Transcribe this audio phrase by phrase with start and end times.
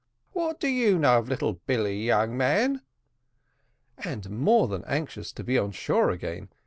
[0.33, 2.81] "What do you know of little Billy, young man?"
[3.99, 6.49] "And more than anxious to be on shore again.